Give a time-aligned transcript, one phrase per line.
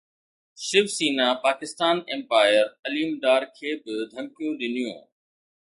[0.65, 5.01] شيو Sena Pakistan umpire Aleem Dar کي به ڌمڪيون ڏنيون